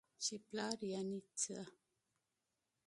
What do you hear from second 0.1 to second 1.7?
چې پلار يعنې څه؟؟!